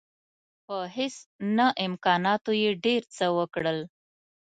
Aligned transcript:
په 0.65 0.77
هیڅ 0.95 1.15
نه 1.57 1.67
امکاناتو 1.85 2.51
یې 2.61 2.71
ډېر 2.85 3.01
څه 3.15 3.25
وکړل. 3.37 3.79